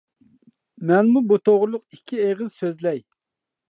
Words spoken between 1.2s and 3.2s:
بۇ توغرۇلۇق ئىككى ئېغىز سۆزلەي!